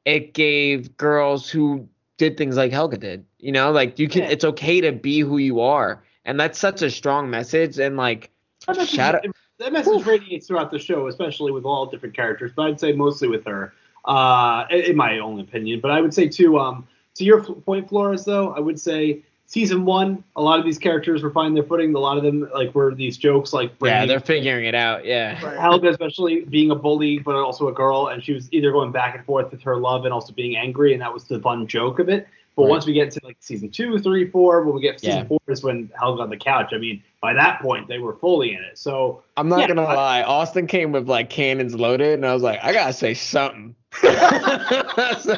[0.05, 4.29] it gave girls who did things like Helga did you know like you can Yeah.
[4.29, 8.29] it's okay to be who you are and that's such a strong message and like
[8.67, 9.25] That message, Shout out-
[9.57, 13.27] that message radiates throughout the show, especially with all different characters, but I'd say mostly
[13.27, 13.73] with her,
[14.05, 15.81] uh, in in my own opinion.
[15.81, 16.88] But I would say too, um,
[17.19, 21.21] to your point, Flores, though, I would say season one, a lot of these characters
[21.21, 21.93] were finding their footing.
[21.93, 25.34] A lot of them like were these jokes, like yeah they're figuring it out yeah
[25.60, 29.15] Helga, especially being a bully, but also a girl, and she was either going back
[29.15, 31.99] and forth with her love and also being angry, and that was the fun joke
[31.99, 32.27] of it.
[32.55, 32.69] But Right.
[32.69, 35.27] once we get to like season two, three, four, when we get to season Yeah.
[35.27, 36.69] four is when Helga on the couch.
[36.73, 38.77] I mean, by that point they were fully in it.
[38.77, 42.34] So I'm not Yeah, gonna I- lie Austin came with like cannons loaded and I
[42.34, 45.34] was like I gotta say something so,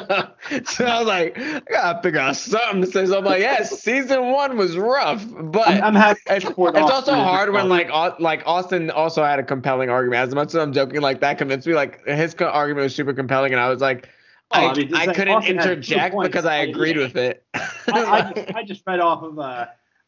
[0.64, 3.06] so I was like, I gotta figure out something to say.
[3.06, 6.20] So I'm like, yes, season one was rough, but I'm, I'm happy.
[6.28, 7.88] it's, it's also hard when like
[8.20, 10.28] like Austin also had a compelling argument.
[10.28, 11.72] As much as I'm joking, like that convinced me.
[11.74, 14.08] Like his argument was super compelling, and I was like,
[14.54, 17.02] Oh, I, I mean, I like couldn't Austin interject because I agreed yeah.
[17.04, 17.46] with it.
[17.54, 19.66] I, I, just, I just read off of uh,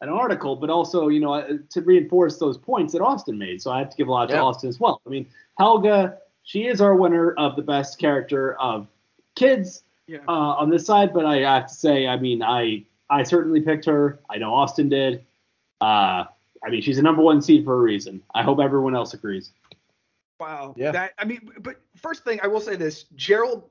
[0.09, 3.61] an article, but also, you know, uh, to reinforce those points that Austin made.
[3.61, 5.01] So I have to give a lot to Austin as well.
[5.07, 5.27] I mean,
[5.59, 8.87] Helga, she is our winner of the best character of
[9.35, 10.19] kids Yeah.
[10.29, 13.85] uh, on this side, but I have to say, I mean, I I certainly picked
[13.85, 14.19] her.
[14.31, 15.25] I know Austin did.
[15.81, 16.25] Uh,
[16.64, 18.23] I mean, she's a number one seed for a reason.
[18.35, 19.51] I hope everyone else agrees.
[20.40, 20.75] Wow.
[20.77, 20.90] Yeah.
[20.93, 23.69] That I mean, but first thing I will say this: Gerald,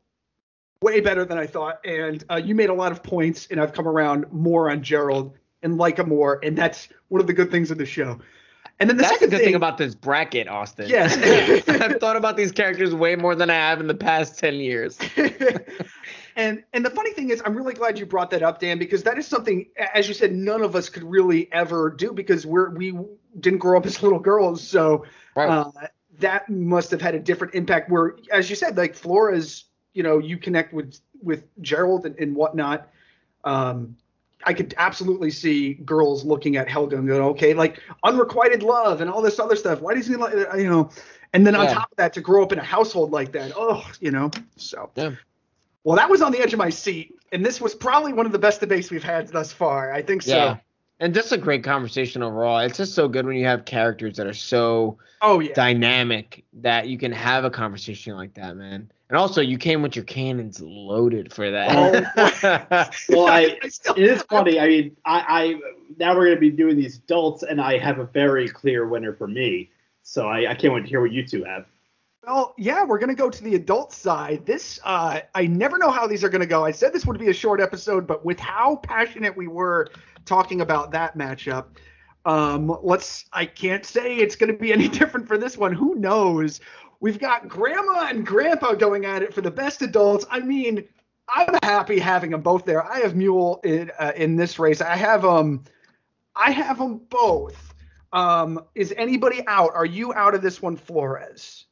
[0.81, 3.73] way better than I thought, and uh, you made a lot of points, and I've
[3.73, 7.49] come around more on Gerald and like him more, and that's one of the good
[7.51, 8.19] things of the show.
[8.79, 10.89] And then the That's the second good thing, thing about this bracket, Austin.
[10.89, 11.15] Yes.
[11.69, 14.97] I've thought about these characters way more than I have in the past ten years.
[16.35, 19.03] and and the funny thing is, I'm really glad you brought that up, Dan, because
[19.03, 22.71] that is something, as you said, none of us could really ever do because we're
[22.71, 22.97] we
[23.39, 25.49] didn't grow up as little girls, so Right.
[25.49, 25.71] uh,
[26.19, 27.89] that must have had a different impact.
[27.89, 32.35] Where, as you said, like Flores, you know, you connect with with Gerald and, and
[32.35, 32.89] whatnot.
[33.43, 33.97] Um,
[34.45, 39.09] I could absolutely see girls looking at Helga and going, okay, like unrequited love and
[39.09, 39.81] all this other stuff.
[39.81, 40.89] Why does he like, uh, you know?
[41.33, 43.83] And then on top of that, to grow up in a household like that, oh,
[43.99, 44.29] you know.
[44.55, 45.11] So, Yeah.
[45.83, 48.31] well, that was on the edge of my seat, and this was probably one of
[48.31, 49.91] the best debates we've had thus far.
[49.91, 50.35] I think so.
[50.35, 50.57] Yeah.
[50.99, 52.59] And just a great conversation overall.
[52.59, 55.53] It's just so good when you have characters that are so Oh yeah.
[55.53, 58.91] dynamic that you can have a conversation like that, man.
[59.13, 62.91] And also, you came with your cannons loaded for that.
[63.09, 64.59] Well, I I it is funny.
[64.59, 65.55] I mean, I, I
[65.99, 69.27] now we're gonna be doing these adults, and I have a very clear winner for
[69.27, 69.69] me.
[70.01, 71.67] So I, I can't wait to hear what you two have.
[72.25, 74.47] Well, yeah, we're gonna go to the adult side.
[74.47, 76.65] This, uh, I never know how these are gonna go.
[76.65, 79.89] I said this would be a short episode, but with how passionate we were
[80.25, 81.65] talking about that matchup,
[82.25, 83.25] um, let's.
[83.31, 85.71] I can't say it's gonna be any different for this one.
[85.71, 86.61] Who knows?
[87.03, 90.25] We've got grandma and grandpa going at it for the best adults.
[90.31, 90.87] I mean,
[91.27, 92.81] I'm happy having them both there.
[92.81, 94.79] I have Mule in uh, in this race.
[94.79, 95.65] I have um,
[96.33, 97.73] I have them both.
[98.13, 99.71] Um, is anybody out?
[99.75, 101.65] Are you out of this one, Flores?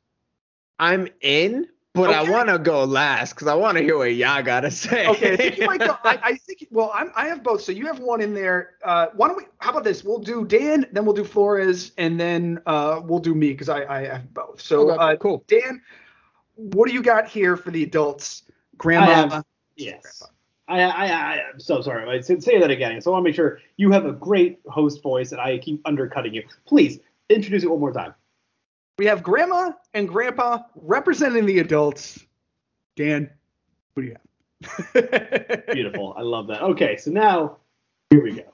[0.79, 4.41] I'm in, but I want to go last because I want to hear what y'all
[4.43, 5.07] gotta say.
[5.07, 5.97] Okay, I think you might go.
[6.03, 6.67] I, I think.
[6.71, 7.61] Well, I'm, I have both.
[7.61, 8.75] So you have one in there.
[8.83, 9.43] Uh, why don't we?
[9.59, 10.03] How about this?
[10.03, 13.83] We'll do Dan, then we'll do Flores, and then uh, we'll do me because I,
[13.85, 14.61] I have both.
[14.61, 15.43] So Okay, uh, cool.
[15.47, 15.81] Dan,
[16.55, 18.43] what do you got here for the adults?
[18.77, 19.05] Grandma.
[19.05, 20.21] I have- Yes.
[20.67, 22.07] I, I, I, I'm so sorry.
[22.09, 23.01] I said say that again.
[23.01, 25.81] So I want to make sure you have a great host voice, and I keep
[25.85, 26.43] undercutting you.
[26.65, 26.99] Please
[27.29, 28.13] introduce it one more time.
[28.97, 32.25] We have Grandma and Grandpa representing the adults.
[32.95, 33.29] Dan,
[33.93, 34.15] what do you
[34.93, 35.65] have?
[35.73, 36.13] Beautiful.
[36.17, 36.61] I love that.
[36.61, 37.57] Okay, so now
[38.09, 38.53] here we go.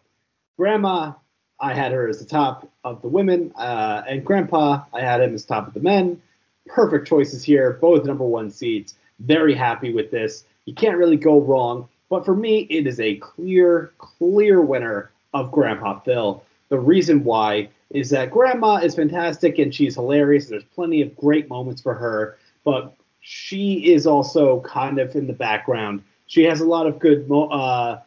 [0.57, 1.13] Grandma
[1.59, 5.33] I had her as the top of the women, uh, and Grandpa, I had him
[5.33, 6.21] as top of the men.
[6.67, 8.95] Perfect choices here, both number one seeds.
[9.19, 10.43] Very happy with this.
[10.65, 11.87] You can't really go wrong.
[12.09, 16.43] But for me, it is a clear, clear winner of Grandpa Phil.
[16.69, 20.47] The reason why is that Grandma is fantastic and she's hilarious.
[20.47, 25.33] There's plenty of great moments for her, but she is also kind of in the
[25.33, 26.03] background.
[26.27, 27.99] She has a lot of good uh,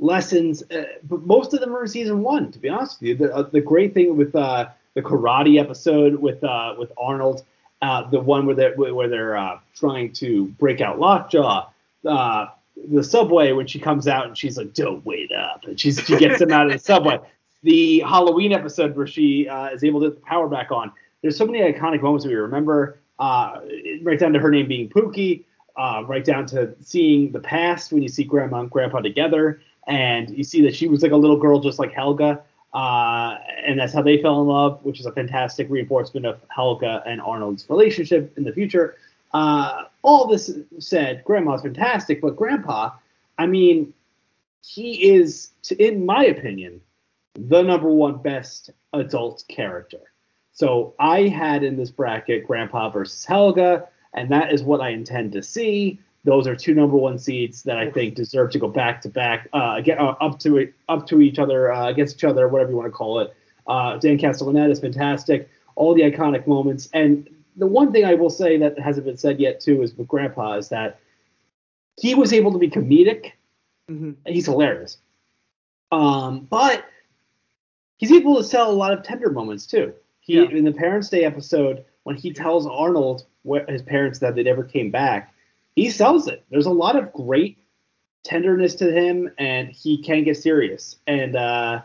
[0.00, 2.50] lessons, uh, but most of them are in season one.
[2.50, 6.16] To be honest with you, the, uh, the great thing with uh, the karate episode
[6.16, 7.44] with uh, with Arnold,
[7.82, 11.68] uh, the one where they're where they're trying to break out Lockjaw,
[12.02, 16.16] the subway when she comes out and she's like, "Don't wait up," and she's, she
[16.16, 17.20] gets him out of the subway.
[17.62, 20.92] The Halloween episode where she uh, is able to get the power back on.
[21.22, 22.98] There's so many iconic moments we remember.
[23.18, 23.60] Uh,
[24.02, 25.44] right down to her name being Pookie.
[25.76, 30.30] Uh, right down to seeing the past when you see grandma and grandpa together and
[30.36, 33.92] you see that she was like a little girl just like Helga, uh, and that's
[33.92, 38.32] how they fell in love, which is a fantastic reinforcement of Helga and Arnold's relationship
[38.36, 38.96] in the future.
[39.34, 42.90] Uh, all this said, Grandma's fantastic, but Grandpa,
[43.38, 43.92] I mean,
[44.64, 46.80] he is, in my opinion,
[47.34, 50.00] the number one best adult character.
[50.52, 55.32] So I had in this bracket Grandpa versus Helga, and that is what I intend
[55.32, 55.98] to see.
[56.24, 59.48] Those are two number one seeds that I think deserve to go back to back,
[59.52, 62.70] uh, get uh, up to it, up to each other, uh, against each other, whatever
[62.70, 63.34] you want to call it.
[63.66, 65.48] Uh, Dan Castellaneta is fantastic.
[65.74, 69.40] All the iconic moments, and the one thing I will say that hasn't been said
[69.40, 71.00] yet too is with Grandpa is that
[72.00, 73.32] he was able to be comedic.
[73.90, 74.12] Mm-hmm.
[74.26, 74.98] He's hilarious,
[75.90, 76.84] um, but
[78.02, 79.94] he's able to sell a lot of tender moments too.
[80.20, 80.48] He yeah.
[80.50, 84.64] in the Parents' Day episode when he tells Arnold what his parents that they never
[84.64, 85.32] came back
[85.76, 86.44] he sells it.
[86.50, 87.58] There's a lot of great
[88.24, 90.96] tenderness to him, and he can get serious.
[91.06, 91.82] And uh,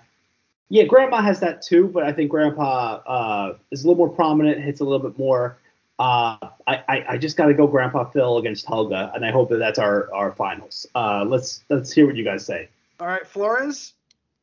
[0.70, 4.62] yeah, Grandma has that too, but I think Grandpa uh, is a little more prominent,
[4.62, 5.58] hits a little bit more.
[6.00, 9.50] Uh, I, I, I, just got to go Grandpa Phil against Helga, and I hope
[9.50, 10.86] that that's our, our finals.
[10.94, 12.70] Uh, let's let's hear what you guys say.
[13.00, 13.94] All right, Flores,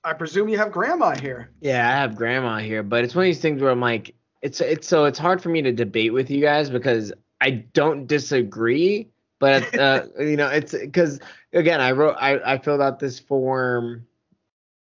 [0.05, 1.51] I presume you have Grandma here.
[1.61, 4.61] Yeah, I have Grandma here, but it's one of these things where I'm like, it's
[4.61, 9.09] it's so it's hard for me to debate with you guys because I don't disagree,
[9.41, 11.21] but uh, you know, it's because
[11.55, 14.07] again, I wrote, I, I filled out this form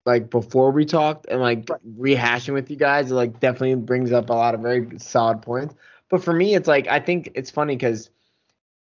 [0.05, 1.99] like before we talked, and like right.
[1.99, 5.75] rehashing with you guys, it like definitely brings up a lot of very solid points.
[6.09, 8.09] But for me, it's like I think it's funny because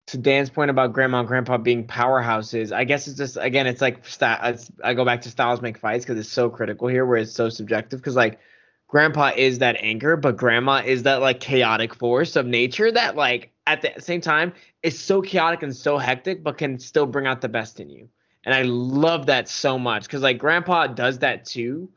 [0.09, 3.81] to Dan's point about grandma and grandpa being powerhouses, I guess it's just again, it's
[3.81, 4.05] like
[4.83, 7.49] I go back to styles make fights because it's so critical here, where it's so
[7.49, 8.01] subjective.
[8.01, 8.39] Because like
[8.89, 13.53] grandpa is that anchor, but grandma is that like chaotic force of nature that like
[13.67, 17.41] at the same time is so chaotic and so hectic, but can still bring out
[17.41, 18.09] the best in you.
[18.45, 21.89] And I love that so much because like grandpa does that too,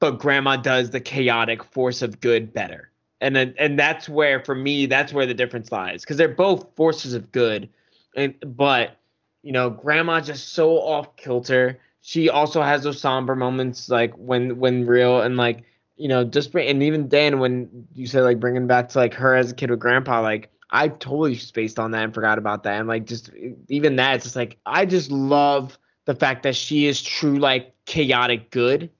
[0.00, 2.90] but grandma does the chaotic force of good better.
[3.24, 6.76] And then, and that's where for me that's where the difference lies because they're both
[6.76, 7.70] forces of good,
[8.14, 8.98] and but
[9.42, 11.80] you know grandma just so off kilter.
[12.02, 15.64] She also has those somber moments like when when real and like
[15.96, 19.14] you know just bring and even Dan when you say like bringing back to like
[19.14, 22.64] her as a kid with grandpa like I totally spaced on that and forgot about
[22.64, 22.78] that.
[22.78, 23.30] And like just
[23.68, 27.74] even that, it's just like I just love the fact that she is true like
[27.86, 28.90] chaotic good.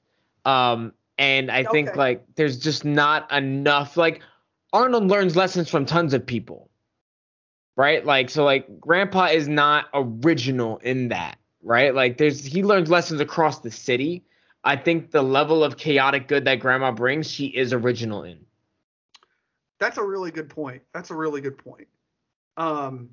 [0.47, 1.71] Um, and I okay.
[1.71, 4.23] think like there's just not enough like
[4.73, 6.71] Arnold learns lessons from tons of people.
[7.77, 8.05] Right?
[8.05, 11.95] Like so like grandpa is not original in that, right?
[11.95, 14.25] Like there's he learns lessons across the city.
[14.63, 18.39] I think the level of chaotic good that grandma brings, she is original in.
[19.79, 20.83] That's a really good point.
[20.95, 21.89] That's a really good point.
[22.57, 23.11] Um,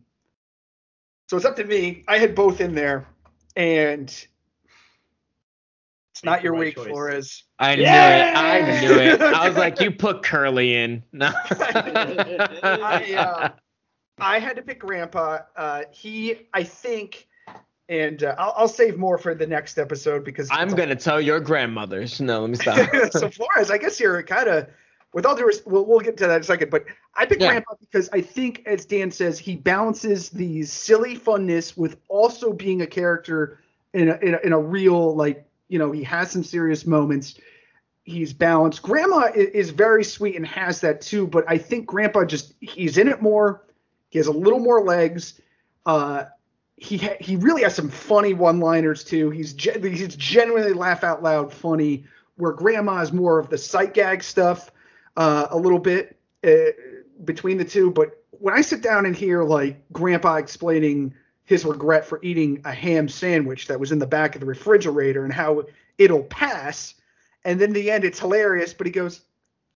[1.28, 2.04] so it's up to me.
[2.08, 3.08] I had both in there,
[3.56, 4.28] and
[6.12, 6.88] it's not your week, choice.
[6.88, 7.44] Flores.
[7.58, 7.88] I knew it.
[7.88, 9.22] I knew it.
[9.22, 11.04] I was like, you put Curly in.
[11.14, 11.32] No.
[11.34, 13.50] I, uh,
[14.20, 15.40] I had to pick Grandpa.
[15.56, 17.28] Uh, he, I think,
[17.88, 21.40] and uh, I'll, I'll, save more for the next episode because I'm gonna tell your
[21.40, 22.20] grandmothers.
[22.20, 22.90] No, let me stop.
[23.12, 24.68] so Flores, I guess you're kind of
[25.14, 26.72] with all due respect, we'll, we'll get to that in a second.
[26.72, 26.86] But
[27.16, 27.50] I pick yeah.
[27.50, 32.82] Grandpa because I think, as Dan says, he balances the silly funness with also being
[32.82, 33.60] a character
[33.94, 37.36] in a, in a, in a real like you know he has some serious moments.
[38.04, 38.82] He's balanced.
[38.82, 43.08] Grandma is, very sweet and has that too, but I think Grandpa just he's in
[43.08, 43.64] it more.
[44.10, 45.40] He has a little more legs.
[45.86, 46.26] Uh,
[46.76, 49.30] he ha- he really has some funny one-liners too.
[49.30, 52.06] He's ge- he's genuinely laugh out loud funny.
[52.36, 54.72] Where Grandma is more of the sight gag stuff
[55.16, 56.72] uh, a little bit uh,
[57.24, 57.92] between the two.
[57.92, 61.14] But when I sit down and hear like Grandpa explaining
[61.52, 65.26] his regret for eating a ham sandwich that was in the back of the refrigerator
[65.26, 65.64] and how
[65.98, 66.96] it'll pass,
[67.44, 68.74] And then in the end, it's hilarious.
[68.74, 69.22] But he goes,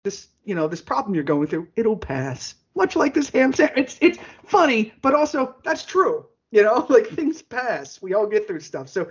[0.04, 3.76] "This, you know, this problem you're going through, it'll pass." Much like this ham sandwich.
[3.76, 6.26] It's it's funny, but also that's true.
[6.52, 8.00] You know, like things pass.
[8.00, 8.88] We all get through stuff.
[8.88, 9.08] So,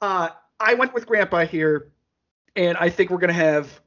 [0.00, 1.92] uh, I went with Grandpa here,
[2.56, 3.80] and I think we're gonna have.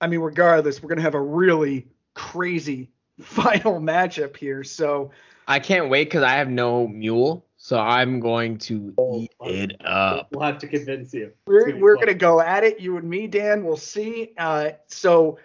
[0.00, 4.62] I mean, regardless, we're gonna have a really crazy final matchup here.
[4.62, 5.10] So
[5.48, 9.76] I can't wait because I have no mule, so I'm going to Oh, eat it
[9.84, 10.26] up.
[10.32, 11.30] We'll have to convince you.
[11.46, 13.64] We're gonna we're gonna go at it, you and me, Dan.
[13.64, 14.32] We'll see.
[14.36, 15.38] Uh, so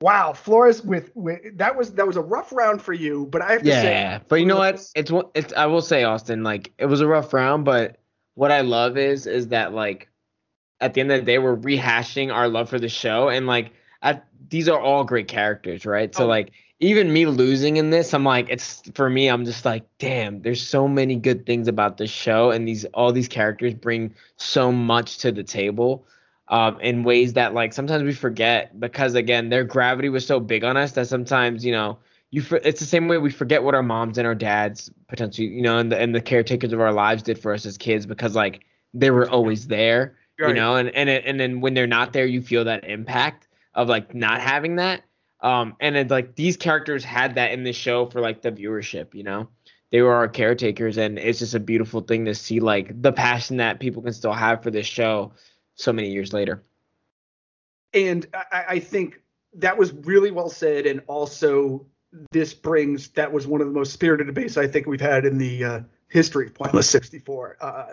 [0.00, 3.52] wow, Flores with, with that was that was a rough round for you, but I
[3.52, 4.82] have to say, Yeah, but you know what?
[4.94, 5.26] It's one.
[5.34, 7.98] It's I will say, Austin, like it was a rough round, but
[8.36, 10.08] what I love is is that like
[10.80, 13.72] at the end of the day, we're rehashing our love for the show, and like
[14.02, 16.14] at, these are all great characters, right?
[16.14, 16.28] So Oh.
[16.28, 20.40] like even me losing in this, I'm like, it's for me, I'm just like, damn,
[20.42, 24.72] there's so many good things about this show, and these all these characters bring so
[24.72, 26.06] much to the table.
[26.48, 30.64] Um, in ways that like sometimes we forget because again their gravity was so big
[30.64, 31.98] on us that sometimes you know
[32.32, 35.46] you for, it's the same way we forget what our moms and our dads potentially
[35.46, 38.04] you know and the, and the caretakers of our lives did for us as kids
[38.04, 40.16] because like they were always there
[40.48, 43.46] you know and and it, and then when they're not there you feel that impact
[43.74, 45.02] of like not having that
[45.40, 49.14] um and it's like these characters had that in the show for like the viewership
[49.14, 49.48] you know
[49.90, 53.56] they were our caretakers and it's just a beautiful thing to see like the passion
[53.56, 55.32] that people can still have for this show
[55.74, 56.62] so many years later
[57.94, 59.20] and I, I think
[59.54, 61.86] that was really well said, and also
[62.30, 65.38] this brings that was one of the most spirited debates I think we've had in
[65.38, 67.86] the uh, history of Pointless 64, uh,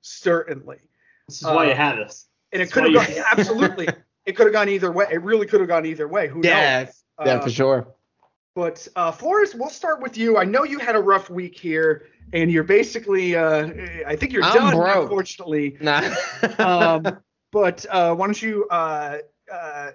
[0.00, 0.78] certainly.
[1.28, 2.26] This is why uh, you had us.
[2.52, 3.88] And it could have gone you- absolutely.
[4.28, 5.06] It could have gone either way.
[5.10, 6.28] It really could have gone either way.
[6.28, 7.02] Who yeah knows?
[7.24, 7.88] yeah Uh, for sure
[8.54, 10.36] But uh, Flores, we'll start with you.
[10.36, 13.70] I know you had a rough week here, and you're basically, uh,
[14.06, 15.04] I think you're I'm done, broke.
[15.04, 15.78] unfortunately.
[15.80, 16.02] nah
[16.58, 17.20] Um,
[17.52, 19.18] but uh, why don't you uh,
[19.50, 19.92] uh,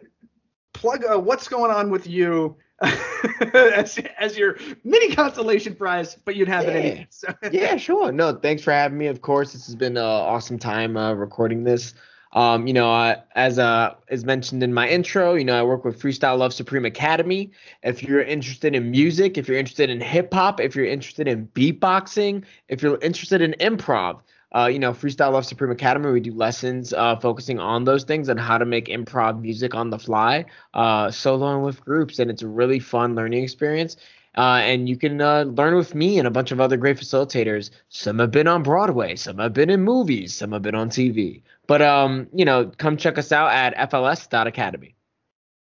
[0.74, 2.58] plug uh, what's going on with you
[3.54, 7.08] as, as your mini consolation prize, but you'd have it anyway.
[7.12, 7.28] So.
[7.52, 8.12] yeah, sure.
[8.12, 9.08] No, thanks for having me.
[9.08, 11.94] Of course, this has been an awesome time uh, recording this.
[12.34, 15.86] Um, you know, uh, as uh, as mentioned in my intro, you know, I work
[15.86, 17.52] with Freestyle Love Supreme Academy.
[17.84, 21.48] If you're interested in music, if you're interested in hip hop, if you're interested in
[21.50, 24.22] beatboxing, if you're interested in improv,
[24.56, 28.30] uh, you know, Freestyle Love Supreme Academy, we do lessons uh, focusing on those things
[28.30, 32.32] and how to make improv music on the fly, uh, solo and with groups, and
[32.32, 33.96] it's a really fun learning experience.
[34.36, 37.70] Uh, and you can uh, learn with me and a bunch of other great facilitators.
[37.90, 41.44] Some have been on Broadway, some have been in movies, some have been on TV.
[41.74, 44.94] But um, you know, come check us out at fls.academy.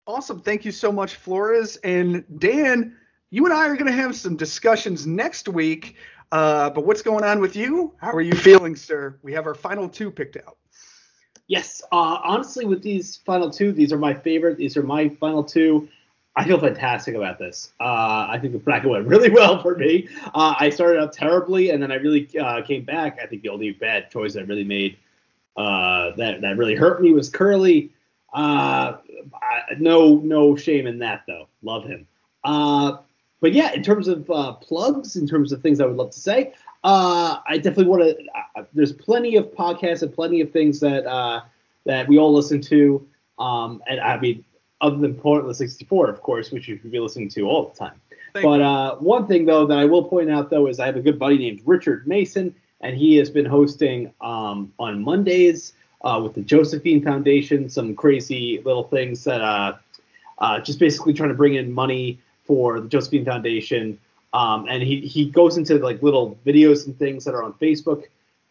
[0.06, 0.40] Awesome.
[0.40, 1.76] Thank you so much, Flores.
[1.84, 2.96] And Dan,
[3.28, 5.96] you and I are going to have some discussions next week.
[6.32, 7.92] Uh, but what's going on with you?
[7.98, 9.18] How are you feeling, sir?
[9.22, 10.56] We have our final two picked out.
[11.46, 14.56] Yes, uh, honestly, with these final two, these are my favorite.
[14.56, 15.90] These are my final two.
[16.34, 17.74] I feel fantastic about this.
[17.78, 20.08] Uh, I think the bracket went really well for me.
[20.24, 23.18] Uh, I started out terribly, and then I really uh, came back.
[23.22, 24.96] I think the only bad choice I really made
[25.58, 27.90] uh, that that really hurt me was Curly.
[28.32, 28.96] Uh,
[29.34, 31.48] I, no, no shame in that though.
[31.62, 32.06] Love him.
[32.44, 32.98] Uh,
[33.40, 36.20] but yeah, in terms of uh, plugs, in terms of things I would love to
[36.20, 36.54] say,
[36.84, 38.16] uh, I definitely want to.
[38.56, 41.40] Uh, there's plenty of podcasts and plenty of things that uh,
[41.84, 43.04] that we all listen to.
[43.40, 44.44] Um, and I mean,
[44.80, 48.00] other than Pointless 64, of course, which you should be listening to all the time.
[48.32, 50.96] Thank but uh, one thing though that I will point out though is I have
[50.96, 55.72] a good buddy named Richard Mason, and he has been hosting um, on Mondays
[56.02, 59.76] uh, with the Josephine Foundation some crazy little things that uh,
[60.38, 63.98] uh, just basically trying to bring in money for the Josephine Foundation.
[64.32, 68.04] Um, and he, he goes into like little videos and things that are on Facebook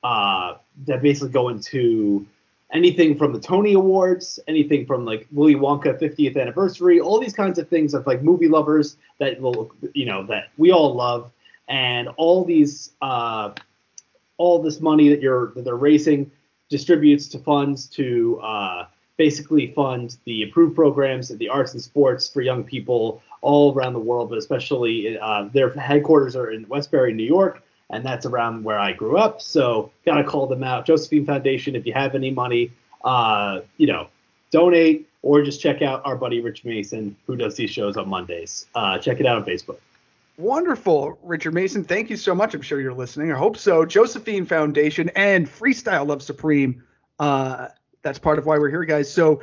[0.03, 0.55] uh,
[0.85, 2.25] that basically go into
[2.73, 7.57] anything from the Tony Awards, anything from like Willy Wonka 50th anniversary, all these kinds
[7.59, 11.31] of things of like movie lovers that will, you know, that we all love,
[11.69, 13.51] and all these, uh,
[14.37, 16.31] all this money that you're that they're raising
[16.69, 18.85] distributes to funds to uh,
[19.17, 23.93] basically fund the approved programs and the arts and sports for young people all around
[23.93, 28.63] the world, but especially uh, their headquarters are in Westbury, New York, and that's around
[28.63, 29.41] where I grew up.
[29.41, 30.85] So gotta call them out.
[30.85, 32.71] Josephine Foundation, if you have any money,
[33.03, 34.07] uh, you know,
[34.51, 38.67] donate or just check out our buddy Rich Mason who does these shows on Mondays.
[38.75, 39.77] Uh, check it out on Facebook.
[40.37, 41.83] Wonderful, Richard Mason.
[41.83, 42.53] Thank you so much.
[42.53, 43.31] I'm sure you're listening.
[43.31, 43.85] I hope so.
[43.85, 46.83] Josephine Foundation and Freestyle Love Supreme.
[47.17, 47.69] Uh,
[48.03, 49.11] that's part of why we're here, guys.
[49.11, 49.41] So,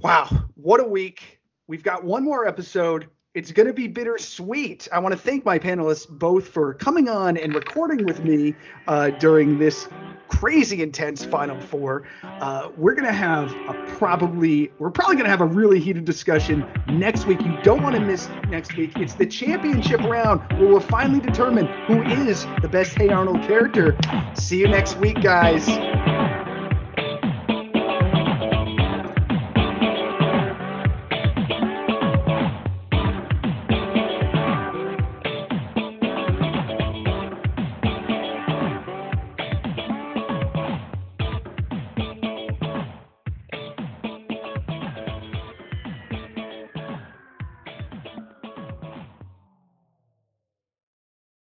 [0.00, 1.40] wow, what a week.
[1.66, 3.08] We've got one more episode.
[3.34, 4.88] It's going to be bittersweet.
[4.92, 8.54] I want to thank my panelists both for coming on and recording with me
[8.86, 9.88] uh, during this
[10.28, 12.02] crazy intense Final Four.
[12.22, 17.26] Uh, we're gonna have a probably we're probably gonna have a really heated discussion next
[17.26, 17.40] week.
[17.40, 18.92] You don't want to miss next week.
[18.96, 23.96] It's the championship round where we'll finally determine who is the best Hey Arnold character.
[24.34, 25.68] See you next week, guys.